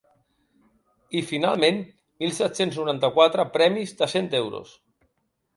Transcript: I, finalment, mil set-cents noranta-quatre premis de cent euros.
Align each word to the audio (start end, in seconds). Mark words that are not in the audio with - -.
I, 1.19 1.21
finalment, 1.31 1.77
mil 2.25 2.35
set-cents 2.39 2.81
noranta-quatre 2.83 3.47
premis 3.59 3.97
de 4.01 4.11
cent 4.15 4.35
euros. 4.45 4.77